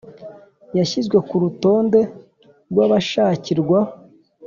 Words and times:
Yashyizwe 0.77 1.17
ku 1.27 1.35
rutonde 1.43 1.99
rw 2.71 2.77
abashakirwa 2.85 3.79